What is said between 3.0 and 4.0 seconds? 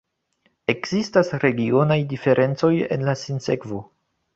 la sinsekvo.